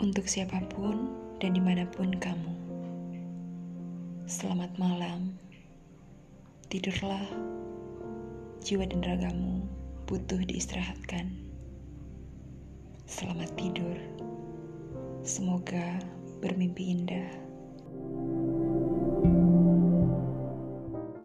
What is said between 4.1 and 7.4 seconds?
selamat malam. Tidurlah,